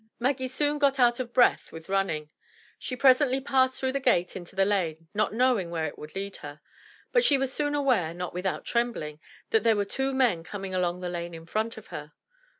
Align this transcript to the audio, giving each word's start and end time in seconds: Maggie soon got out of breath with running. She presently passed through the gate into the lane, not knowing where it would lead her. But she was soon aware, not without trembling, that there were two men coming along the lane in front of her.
Maggie 0.17 0.47
soon 0.47 0.79
got 0.79 0.99
out 0.99 1.19
of 1.19 1.31
breath 1.31 1.71
with 1.71 1.87
running. 1.87 2.31
She 2.79 2.95
presently 2.95 3.39
passed 3.39 3.79
through 3.79 3.91
the 3.91 3.99
gate 3.99 4.35
into 4.35 4.55
the 4.55 4.65
lane, 4.65 5.09
not 5.13 5.31
knowing 5.31 5.69
where 5.69 5.85
it 5.85 5.95
would 5.99 6.15
lead 6.15 6.37
her. 6.37 6.59
But 7.11 7.23
she 7.23 7.37
was 7.37 7.53
soon 7.53 7.75
aware, 7.75 8.11
not 8.11 8.33
without 8.33 8.65
trembling, 8.65 9.19
that 9.51 9.61
there 9.61 9.75
were 9.75 9.85
two 9.85 10.15
men 10.15 10.43
coming 10.43 10.73
along 10.73 11.01
the 11.01 11.07
lane 11.09 11.35
in 11.35 11.45
front 11.45 11.77
of 11.77 11.89
her. 11.93 12.13